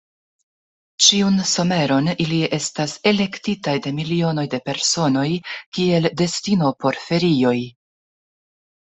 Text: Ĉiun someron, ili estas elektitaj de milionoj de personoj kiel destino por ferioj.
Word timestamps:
Ĉiun 1.07 1.35
someron, 1.49 2.07
ili 2.23 2.39
estas 2.57 2.95
elektitaj 3.11 3.75
de 3.87 3.91
milionoj 3.97 4.45
de 4.55 4.61
personoj 4.71 5.27
kiel 5.79 6.09
destino 6.23 6.73
por 6.85 6.99
ferioj. 7.05 7.55